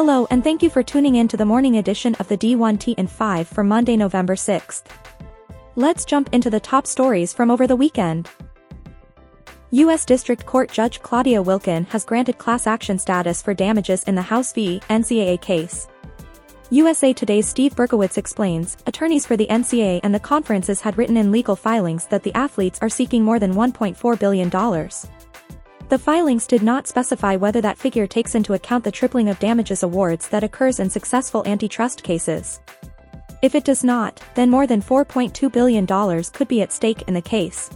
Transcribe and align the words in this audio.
Hello 0.00 0.28
and 0.30 0.44
thank 0.44 0.62
you 0.62 0.70
for 0.70 0.84
tuning 0.84 1.16
in 1.16 1.26
to 1.26 1.36
the 1.36 1.44
morning 1.44 1.78
edition 1.78 2.14
of 2.20 2.28
the 2.28 2.38
D1T 2.38 2.94
in 2.96 3.08
5 3.08 3.48
for 3.48 3.64
Monday, 3.64 3.96
November 3.96 4.36
6th. 4.36 4.84
Let's 5.74 6.04
jump 6.04 6.28
into 6.32 6.50
the 6.50 6.60
top 6.60 6.86
stories 6.86 7.32
from 7.32 7.50
over 7.50 7.66
the 7.66 7.74
weekend. 7.74 8.30
U.S. 9.72 10.04
District 10.04 10.46
Court 10.46 10.70
Judge 10.70 11.02
Claudia 11.02 11.42
Wilken 11.42 11.84
has 11.88 12.04
granted 12.04 12.38
class 12.38 12.68
action 12.68 12.96
status 12.96 13.42
for 13.42 13.54
damages 13.54 14.04
in 14.04 14.14
the 14.14 14.22
House 14.22 14.52
v. 14.52 14.80
NCAA 14.88 15.40
case. 15.40 15.88
USA 16.70 17.12
Today's 17.12 17.48
Steve 17.48 17.74
Berkowitz 17.74 18.18
explains, 18.18 18.76
attorneys 18.86 19.26
for 19.26 19.36
the 19.36 19.48
NCAA 19.48 19.98
and 20.04 20.14
the 20.14 20.20
conferences 20.20 20.80
had 20.80 20.96
written 20.96 21.16
in 21.16 21.32
legal 21.32 21.56
filings 21.56 22.06
that 22.06 22.22
the 22.22 22.34
athletes 22.34 22.78
are 22.80 22.88
seeking 22.88 23.24
more 23.24 23.40
than 23.40 23.54
$1.4 23.54 24.18
billion. 24.20 24.48
The 25.88 25.98
filings 25.98 26.46
did 26.46 26.62
not 26.62 26.86
specify 26.86 27.36
whether 27.36 27.62
that 27.62 27.78
figure 27.78 28.06
takes 28.06 28.34
into 28.34 28.52
account 28.52 28.84
the 28.84 28.92
tripling 28.92 29.30
of 29.30 29.38
damages 29.38 29.82
awards 29.82 30.28
that 30.28 30.44
occurs 30.44 30.80
in 30.80 30.90
successful 30.90 31.42
antitrust 31.46 32.02
cases. 32.02 32.60
If 33.40 33.54
it 33.54 33.64
does 33.64 33.82
not, 33.82 34.20
then 34.34 34.50
more 34.50 34.66
than 34.66 34.82
$4.2 34.82 35.50
billion 35.50 35.86
could 36.34 36.48
be 36.48 36.60
at 36.60 36.72
stake 36.72 37.04
in 37.08 37.14
the 37.14 37.22
case. 37.22 37.70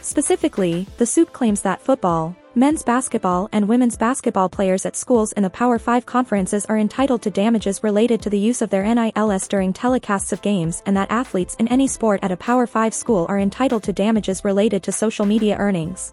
Specifically, 0.00 0.86
the 0.96 1.04
suit 1.04 1.30
claims 1.34 1.60
that 1.60 1.82
football, 1.82 2.34
men's 2.54 2.82
basketball 2.82 3.50
and 3.52 3.68
women's 3.68 3.98
basketball 3.98 4.48
players 4.48 4.86
at 4.86 4.96
schools 4.96 5.32
in 5.32 5.42
the 5.42 5.50
Power 5.50 5.78
5 5.78 6.06
conferences 6.06 6.64
are 6.66 6.78
entitled 6.78 7.20
to 7.20 7.30
damages 7.30 7.82
related 7.82 8.22
to 8.22 8.30
the 8.30 8.38
use 8.38 8.62
of 8.62 8.70
their 8.70 8.84
NILs 8.84 9.46
during 9.46 9.74
telecasts 9.74 10.32
of 10.32 10.40
games 10.40 10.82
and 10.86 10.96
that 10.96 11.10
athletes 11.10 11.54
in 11.56 11.68
any 11.68 11.86
sport 11.86 12.20
at 12.22 12.32
a 12.32 12.36
Power 12.36 12.66
5 12.66 12.94
school 12.94 13.26
are 13.28 13.40
entitled 13.40 13.82
to 13.82 13.92
damages 13.92 14.42
related 14.42 14.82
to 14.84 14.90
social 14.90 15.26
media 15.26 15.56
earnings. 15.58 16.12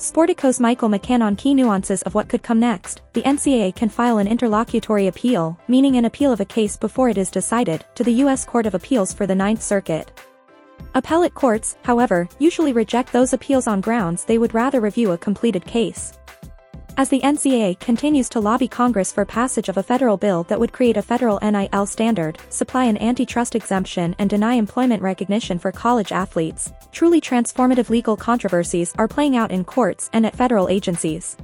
Sportico's 0.00 0.58
Michael 0.58 0.88
McCann 0.88 1.20
on 1.20 1.36
key 1.36 1.52
nuances 1.52 2.00
of 2.02 2.14
what 2.14 2.26
could 2.26 2.42
come 2.42 2.58
next, 2.58 3.02
the 3.12 3.20
NCAA 3.20 3.76
can 3.76 3.90
file 3.90 4.16
an 4.16 4.26
interlocutory 4.26 5.08
appeal, 5.08 5.60
meaning 5.68 5.96
an 5.96 6.06
appeal 6.06 6.32
of 6.32 6.40
a 6.40 6.44
case 6.46 6.74
before 6.74 7.10
it 7.10 7.18
is 7.18 7.30
decided, 7.30 7.84
to 7.96 8.02
the 8.02 8.14
U.S. 8.24 8.46
Court 8.46 8.64
of 8.64 8.74
Appeals 8.74 9.12
for 9.12 9.26
the 9.26 9.34
Ninth 9.34 9.62
Circuit. 9.62 10.10
Appellate 10.94 11.34
courts, 11.34 11.76
however, 11.82 12.26
usually 12.38 12.72
reject 12.72 13.12
those 13.12 13.34
appeals 13.34 13.66
on 13.66 13.82
grounds 13.82 14.24
they 14.24 14.38
would 14.38 14.54
rather 14.54 14.80
review 14.80 15.12
a 15.12 15.18
completed 15.18 15.66
case. 15.66 16.18
As 17.00 17.08
the 17.08 17.20
NCAA 17.20 17.80
continues 17.80 18.28
to 18.28 18.40
lobby 18.40 18.68
Congress 18.68 19.10
for 19.10 19.24
passage 19.24 19.70
of 19.70 19.78
a 19.78 19.82
federal 19.82 20.18
bill 20.18 20.42
that 20.48 20.60
would 20.60 20.74
create 20.74 20.98
a 20.98 21.02
federal 21.02 21.38
NIL 21.40 21.86
standard, 21.86 22.38
supply 22.50 22.84
an 22.84 22.98
antitrust 22.98 23.54
exemption 23.54 24.14
and 24.18 24.28
deny 24.28 24.52
employment 24.52 25.02
recognition 25.02 25.58
for 25.58 25.72
college 25.72 26.12
athletes, 26.12 26.70
truly 26.92 27.18
transformative 27.18 27.88
legal 27.88 28.18
controversies 28.18 28.92
are 28.98 29.08
playing 29.08 29.34
out 29.34 29.50
in 29.50 29.64
courts 29.64 30.10
and 30.12 30.26
at 30.26 30.36
federal 30.36 30.68
agencies. 30.68 31.38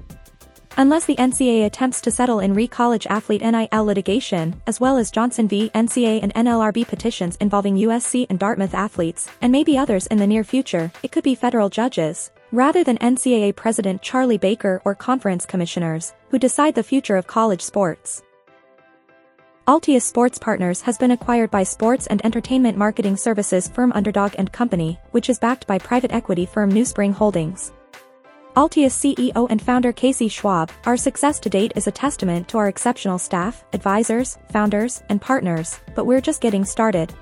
Unless 0.76 1.06
the 1.06 1.16
NCAA 1.16 1.64
attempts 1.64 2.02
to 2.02 2.10
settle 2.10 2.40
in 2.40 2.52
re-college 2.52 3.06
athlete 3.06 3.40
NIL 3.40 3.82
litigation, 3.82 4.60
as 4.66 4.78
well 4.78 4.98
as 4.98 5.10
Johnson 5.10 5.48
v. 5.48 5.70
NCAA 5.74 6.22
and 6.22 6.34
NLRB 6.34 6.86
petitions 6.86 7.36
involving 7.36 7.78
USC 7.78 8.26
and 8.28 8.38
Dartmouth 8.38 8.74
athletes, 8.74 9.30
and 9.40 9.50
maybe 9.52 9.78
others 9.78 10.06
in 10.08 10.18
the 10.18 10.26
near 10.26 10.44
future, 10.44 10.92
it 11.02 11.12
could 11.12 11.24
be 11.24 11.34
federal 11.34 11.70
judges, 11.70 12.30
rather 12.52 12.84
than 12.84 12.98
NCAA 12.98 13.54
President 13.56 14.02
Charlie 14.02 14.38
Baker 14.38 14.80
or 14.84 14.94
conference 14.94 15.46
commissioners, 15.46 16.14
who 16.30 16.38
decide 16.38 16.74
the 16.74 16.82
future 16.82 17.16
of 17.16 17.26
college 17.26 17.62
sports. 17.62 18.22
Altius 19.66 20.02
Sports 20.02 20.38
Partners 20.38 20.80
has 20.82 20.96
been 20.96 21.10
acquired 21.10 21.50
by 21.50 21.64
sports 21.64 22.06
and 22.06 22.24
entertainment 22.24 22.78
marketing 22.78 23.16
services 23.16 23.66
firm 23.66 23.90
Underdog 23.94 24.34
& 24.46 24.52
Company, 24.52 25.00
which 25.10 25.28
is 25.28 25.40
backed 25.40 25.66
by 25.66 25.76
private 25.76 26.12
equity 26.12 26.46
firm 26.46 26.72
NewSpring 26.72 27.12
Holdings. 27.12 27.72
Altius 28.56 28.94
CEO 28.94 29.46
and 29.50 29.60
founder 29.60 29.92
Casey 29.92 30.28
Schwab, 30.28 30.70
our 30.86 30.96
success 30.96 31.38
to 31.40 31.50
date 31.50 31.72
is 31.76 31.88
a 31.88 31.90
testament 31.90 32.48
to 32.48 32.58
our 32.58 32.68
exceptional 32.68 33.18
staff, 33.18 33.64
advisors, 33.72 34.38
founders, 34.50 35.02
and 35.08 35.20
partners, 35.20 35.80
but 35.94 36.06
we're 36.06 36.22
just 36.22 36.40
getting 36.40 36.64
started. 36.64 37.12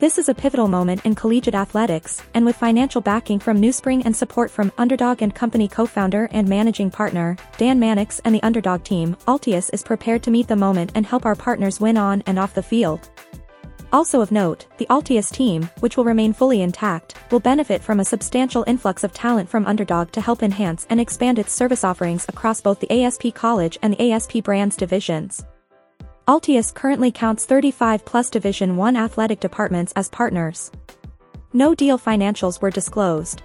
This 0.00 0.16
is 0.16 0.30
a 0.30 0.34
pivotal 0.34 0.66
moment 0.66 1.04
in 1.04 1.14
collegiate 1.14 1.54
athletics, 1.54 2.22
and 2.32 2.46
with 2.46 2.56
financial 2.56 3.02
backing 3.02 3.38
from 3.38 3.60
NewSpring 3.60 4.02
and 4.06 4.16
support 4.16 4.50
from 4.50 4.72
Underdog 4.78 5.20
and 5.20 5.34
Company 5.34 5.68
co-founder 5.68 6.26
and 6.32 6.48
managing 6.48 6.90
partner, 6.90 7.36
Dan 7.58 7.78
Mannix 7.78 8.18
and 8.24 8.34
the 8.34 8.42
Underdog 8.42 8.82
team, 8.82 9.14
Altius 9.28 9.68
is 9.74 9.82
prepared 9.82 10.22
to 10.22 10.30
meet 10.30 10.48
the 10.48 10.56
moment 10.56 10.90
and 10.94 11.04
help 11.04 11.26
our 11.26 11.34
partners 11.34 11.82
win 11.82 11.98
on 11.98 12.22
and 12.24 12.38
off 12.38 12.54
the 12.54 12.62
field. 12.62 13.10
Also 13.92 14.22
of 14.22 14.32
note, 14.32 14.64
the 14.78 14.86
Altius 14.86 15.30
team, 15.30 15.68
which 15.80 15.98
will 15.98 16.04
remain 16.04 16.32
fully 16.32 16.62
intact, 16.62 17.16
will 17.30 17.38
benefit 17.38 17.82
from 17.82 18.00
a 18.00 18.04
substantial 18.04 18.64
influx 18.66 19.04
of 19.04 19.12
talent 19.12 19.50
from 19.50 19.66
Underdog 19.66 20.12
to 20.12 20.22
help 20.22 20.42
enhance 20.42 20.86
and 20.88 20.98
expand 20.98 21.38
its 21.38 21.52
service 21.52 21.84
offerings 21.84 22.24
across 22.26 22.62
both 22.62 22.80
the 22.80 22.90
ASP 22.90 23.34
College 23.34 23.78
and 23.82 23.92
the 23.92 24.12
ASP 24.12 24.44
Brands 24.44 24.76
divisions. 24.78 25.44
Altius 26.28 26.72
currently 26.72 27.10
counts 27.10 27.44
35 27.44 28.04
plus 28.04 28.30
Division 28.30 28.76
1 28.76 28.96
athletic 28.96 29.40
departments 29.40 29.92
as 29.96 30.08
partners. 30.08 30.70
No 31.52 31.74
deal 31.74 31.98
financials 31.98 32.60
were 32.62 32.70
disclosed. 32.70 33.42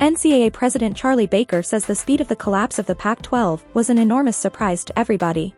NCAA 0.00 0.52
President 0.52 0.96
Charlie 0.96 1.26
Baker 1.26 1.62
says 1.62 1.84
the 1.84 1.94
speed 1.94 2.20
of 2.20 2.28
the 2.28 2.36
collapse 2.36 2.78
of 2.78 2.86
the 2.86 2.94
Pac-12 2.94 3.60
was 3.74 3.90
an 3.90 3.98
enormous 3.98 4.36
surprise 4.36 4.84
to 4.84 4.98
everybody. 4.98 5.54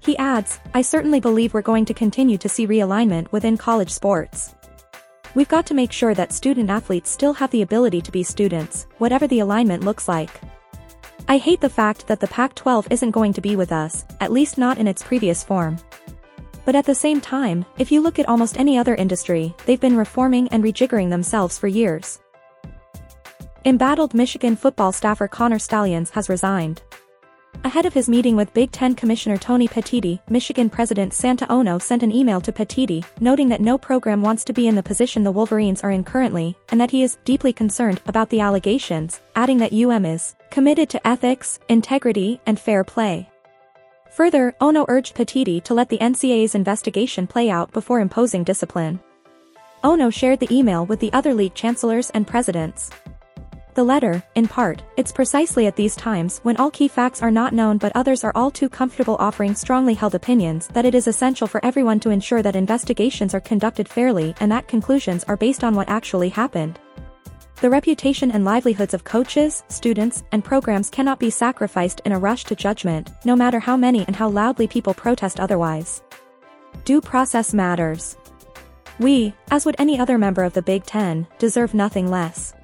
He 0.00 0.16
adds, 0.16 0.60
I 0.74 0.82
certainly 0.82 1.20
believe 1.20 1.54
we're 1.54 1.62
going 1.62 1.84
to 1.86 1.94
continue 1.94 2.38
to 2.38 2.48
see 2.48 2.66
realignment 2.66 3.30
within 3.32 3.56
college 3.56 3.90
sports. 3.90 4.54
We've 5.34 5.48
got 5.48 5.66
to 5.66 5.74
make 5.74 5.92
sure 5.92 6.14
that 6.14 6.32
student 6.32 6.70
athletes 6.70 7.10
still 7.10 7.34
have 7.34 7.50
the 7.50 7.62
ability 7.62 8.00
to 8.02 8.12
be 8.12 8.22
students, 8.22 8.86
whatever 8.98 9.26
the 9.26 9.40
alignment 9.40 9.84
looks 9.84 10.08
like. 10.08 10.40
I 11.30 11.36
hate 11.36 11.60
the 11.60 11.68
fact 11.68 12.06
that 12.06 12.20
the 12.20 12.26
Pac-12 12.28 12.90
isn't 12.90 13.10
going 13.10 13.34
to 13.34 13.42
be 13.42 13.54
with 13.54 13.70
us, 13.70 14.06
at 14.18 14.32
least 14.32 14.56
not 14.56 14.78
in 14.78 14.88
its 14.88 15.02
previous 15.02 15.44
form. 15.44 15.76
But 16.64 16.74
at 16.74 16.86
the 16.86 16.94
same 16.94 17.20
time, 17.20 17.66
if 17.76 17.92
you 17.92 18.00
look 18.00 18.18
at 18.18 18.26
almost 18.26 18.58
any 18.58 18.78
other 18.78 18.94
industry, 18.94 19.54
they've 19.66 19.78
been 19.78 19.98
reforming 19.98 20.48
and 20.48 20.64
rejiggering 20.64 21.10
themselves 21.10 21.58
for 21.58 21.68
years. 21.68 22.18
Embattled 23.66 24.14
Michigan 24.14 24.56
football 24.56 24.90
staffer 24.90 25.28
Connor 25.28 25.58
Stalions 25.58 26.08
has 26.10 26.30
resigned. 26.30 26.80
Ahead 27.64 27.86
of 27.86 27.92
his 27.92 28.08
meeting 28.08 28.36
with 28.36 28.54
Big 28.54 28.70
Ten 28.70 28.94
Commissioner 28.94 29.36
Tony 29.36 29.66
Petitti, 29.66 30.20
Michigan 30.30 30.70
President 30.70 31.12
Santa 31.12 31.50
Ono 31.50 31.78
sent 31.78 32.04
an 32.04 32.12
email 32.12 32.40
to 32.40 32.52
Petitti, 32.52 33.04
noting 33.20 33.48
that 33.48 33.60
no 33.60 33.76
program 33.76 34.22
wants 34.22 34.44
to 34.44 34.52
be 34.52 34.68
in 34.68 34.76
the 34.76 34.82
position 34.82 35.24
the 35.24 35.32
Wolverines 35.32 35.82
are 35.82 35.90
in 35.90 36.04
currently, 36.04 36.56
and 36.68 36.80
that 36.80 36.92
he 36.92 37.02
is 37.02 37.18
deeply 37.24 37.52
concerned 37.52 38.00
about 38.06 38.30
the 38.30 38.40
allegations, 38.40 39.20
adding 39.34 39.58
that 39.58 39.72
UM 39.72 40.04
is 40.04 40.36
committed 40.50 40.88
to 40.88 41.06
ethics, 41.06 41.58
integrity, 41.68 42.40
and 42.46 42.60
fair 42.60 42.84
play. 42.84 43.28
Further, 44.12 44.54
Ono 44.60 44.86
urged 44.88 45.16
Petitti 45.16 45.62
to 45.64 45.74
let 45.74 45.88
the 45.88 45.98
NCAA's 45.98 46.54
investigation 46.54 47.26
play 47.26 47.50
out 47.50 47.72
before 47.72 48.00
imposing 48.00 48.44
discipline. 48.44 49.00
Ono 49.82 50.10
shared 50.10 50.40
the 50.40 50.52
email 50.56 50.86
with 50.86 51.00
the 51.00 51.12
other 51.12 51.34
league 51.34 51.54
chancellors 51.54 52.10
and 52.10 52.26
presidents. 52.26 52.90
The 53.78 53.84
letter, 53.84 54.24
in 54.34 54.48
part, 54.48 54.82
it's 54.96 55.12
precisely 55.12 55.68
at 55.68 55.76
these 55.76 55.94
times 55.94 56.40
when 56.42 56.56
all 56.56 56.68
key 56.68 56.88
facts 56.88 57.22
are 57.22 57.30
not 57.30 57.52
known 57.52 57.78
but 57.78 57.92
others 57.94 58.24
are 58.24 58.32
all 58.34 58.50
too 58.50 58.68
comfortable 58.68 59.14
offering 59.20 59.54
strongly 59.54 59.94
held 59.94 60.16
opinions 60.16 60.66
that 60.72 60.84
it 60.84 60.96
is 60.96 61.06
essential 61.06 61.46
for 61.46 61.64
everyone 61.64 62.00
to 62.00 62.10
ensure 62.10 62.42
that 62.42 62.56
investigations 62.56 63.34
are 63.34 63.40
conducted 63.40 63.88
fairly 63.88 64.34
and 64.40 64.50
that 64.50 64.66
conclusions 64.66 65.22
are 65.28 65.36
based 65.36 65.62
on 65.62 65.76
what 65.76 65.88
actually 65.88 66.28
happened. 66.28 66.80
The 67.60 67.70
reputation 67.70 68.32
and 68.32 68.44
livelihoods 68.44 68.94
of 68.94 69.04
coaches, 69.04 69.62
students, 69.68 70.24
and 70.32 70.44
programs 70.44 70.90
cannot 70.90 71.20
be 71.20 71.30
sacrificed 71.30 72.00
in 72.04 72.10
a 72.10 72.18
rush 72.18 72.42
to 72.46 72.56
judgment, 72.56 73.12
no 73.24 73.36
matter 73.36 73.60
how 73.60 73.76
many 73.76 74.04
and 74.08 74.16
how 74.16 74.28
loudly 74.28 74.66
people 74.66 74.92
protest 74.92 75.38
otherwise. 75.38 76.02
Due 76.84 77.00
process 77.00 77.54
matters. 77.54 78.16
We, 78.98 79.34
as 79.52 79.64
would 79.64 79.76
any 79.78 80.00
other 80.00 80.18
member 80.18 80.42
of 80.42 80.54
the 80.54 80.62
Big 80.62 80.82
Ten, 80.82 81.28
deserve 81.38 81.74
nothing 81.74 82.10
less. 82.10 82.54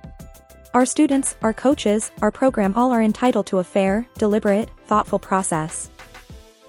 Our 0.75 0.85
students, 0.85 1.37
our 1.41 1.53
coaches, 1.53 2.11
our 2.21 2.33
program 2.33 2.75
all 2.75 2.91
are 2.91 3.01
entitled 3.01 3.47
to 3.47 3.61
a 3.61 3.65
fair, 3.65 4.09
deliberate, 4.19 4.69
thoughtful 4.87 5.21
process. 5.21 5.89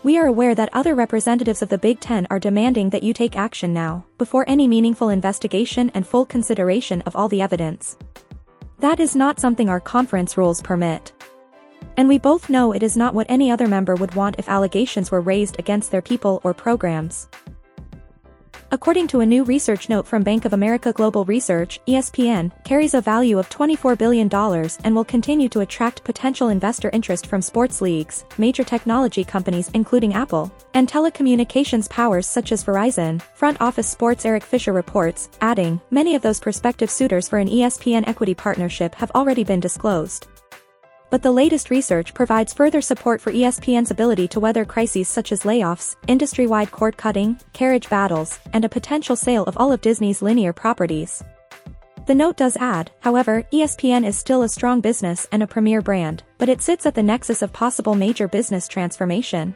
We 0.03 0.19
are 0.19 0.27
aware 0.27 0.53
that 0.53 0.69
other 0.73 0.93
representatives 0.93 1.63
of 1.63 1.69
the 1.69 1.79
Big 1.79 1.99
Ten 2.01 2.27
are 2.29 2.37
demanding 2.37 2.91
that 2.91 3.01
you 3.01 3.13
take 3.13 3.35
action 3.35 3.73
now, 3.73 4.05
before 4.19 4.45
any 4.47 4.67
meaningful 4.67 5.09
investigation 5.09 5.89
and 5.95 6.05
full 6.05 6.23
consideration 6.23 7.01
of 7.07 7.15
all 7.15 7.27
the 7.27 7.41
evidence. 7.41 7.97
That 8.77 8.99
is 8.99 9.15
not 9.15 9.39
something 9.39 9.69
our 9.69 9.79
conference 9.79 10.37
rules 10.37 10.61
permit. 10.61 11.11
And 11.97 12.07
we 12.07 12.19
both 12.19 12.47
know 12.47 12.73
it 12.73 12.83
is 12.83 12.95
not 12.95 13.15
what 13.15 13.25
any 13.27 13.49
other 13.49 13.67
member 13.67 13.95
would 13.95 14.13
want 14.13 14.35
if 14.37 14.47
allegations 14.47 15.09
were 15.09 15.21
raised 15.21 15.57
against 15.57 15.89
their 15.89 16.03
people 16.03 16.41
or 16.43 16.53
programs. 16.53 17.27
According 18.75 19.07
to 19.07 19.21
a 19.21 19.25
new 19.25 19.45
research 19.45 19.87
note 19.87 20.05
from 20.05 20.21
Bank 20.21 20.43
of 20.43 20.51
America 20.51 20.91
Global 20.91 21.23
Research, 21.23 21.79
ESPN 21.87 22.51
carries 22.65 22.93
a 22.93 22.99
value 22.99 23.39
of 23.39 23.49
$24 23.49 23.97
billion 23.97 24.29
and 24.83 24.93
will 24.93 25.05
continue 25.05 25.47
to 25.47 25.61
attract 25.61 26.03
potential 26.03 26.49
investor 26.49 26.89
interest 26.91 27.25
from 27.27 27.41
sports 27.41 27.79
leagues, 27.79 28.25
major 28.37 28.65
technology 28.65 29.23
companies 29.23 29.71
including 29.73 30.13
Apple, 30.13 30.51
and 30.73 30.89
telecommunications 30.89 31.89
powers 31.89 32.27
such 32.27 32.51
as 32.51 32.65
Verizon, 32.65 33.21
Front 33.21 33.61
Office 33.61 33.87
Sports 33.87 34.25
Eric 34.25 34.43
Fisher 34.43 34.73
reports, 34.73 35.29
adding, 35.39 35.79
many 35.89 36.13
of 36.13 36.21
those 36.21 36.41
prospective 36.41 36.91
suitors 36.91 37.29
for 37.29 37.39
an 37.39 37.47
ESPN 37.47 38.05
equity 38.09 38.33
partnership 38.33 38.93
have 38.95 39.11
already 39.11 39.45
been 39.45 39.61
disclosed. 39.61 40.27
But 41.15 41.23
the 41.23 41.31
latest 41.31 41.69
research 41.69 42.13
provides 42.13 42.53
further 42.53 42.81
support 42.81 43.21
for 43.21 43.31
ESPN's 43.31 43.89
ability 43.89 44.27
to 44.27 44.41
weather 44.41 44.65
crises 44.65 45.07
such 45.07 45.31
as 45.31 45.43
layoffs, 45.43 45.95
industry-wide 46.07 46.71
cord 46.71 46.97
cutting, 46.97 47.39
carriage 47.53 47.89
battles, 47.89 48.37
and 48.51 48.65
a 48.65 48.69
potential 48.77 49.15
sale 49.15 49.45
of 49.45 49.55
all 49.55 49.71
of 49.71 49.79
Disney's 49.79 50.21
linear 50.21 50.51
properties. 50.51 51.23
The 52.05 52.15
note 52.15 52.35
does 52.35 52.57
add, 52.57 52.91
however, 52.99 53.47
ESPN 53.53 54.05
is 54.05 54.17
still 54.17 54.43
a 54.43 54.49
strong 54.49 54.81
business 54.81 55.25
and 55.31 55.41
a 55.41 55.47
premier 55.47 55.81
brand, 55.81 56.21
but 56.37 56.49
it 56.49 56.61
sits 56.61 56.85
at 56.85 56.95
the 56.95 57.03
nexus 57.03 57.41
of 57.41 57.53
possible 57.53 57.95
major 57.95 58.27
business 58.27 58.67
transformation. 58.67 59.55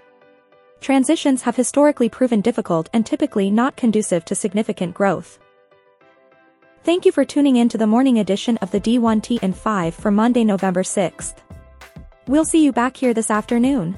Transitions 0.79 1.41
have 1.41 1.57
historically 1.57 2.07
proven 2.07 2.39
difficult 2.39 2.89
and 2.93 3.05
typically 3.05 3.51
not 3.51 3.75
conducive 3.75 4.23
to 4.23 4.33
significant 4.33 4.93
growth. 4.93 5.39
Thank 6.85 7.05
you 7.05 7.11
for 7.11 7.25
tuning 7.25 7.57
in 7.57 7.67
to 7.67 7.77
the 7.77 7.85
morning 7.85 8.17
edition 8.17 8.55
of 8.59 8.71
the 8.71 8.79
D1T 8.79 9.39
and 9.41 9.53
5 9.53 9.93
for 9.93 10.09
Monday, 10.09 10.45
November 10.45 10.83
6th. 10.83 11.35
We'll 12.29 12.45
see 12.45 12.63
you 12.63 12.71
back 12.71 12.95
here 12.95 13.15
this 13.15 13.31
afternoon. 13.31 13.97